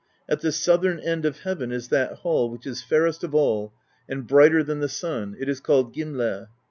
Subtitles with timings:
[0.27, 3.71] At the southern end of heaven is that hall which is fairest of all,
[4.09, 6.47] and brighter than the sun; it is called Gimle.